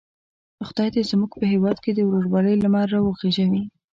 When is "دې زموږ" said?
0.95-1.31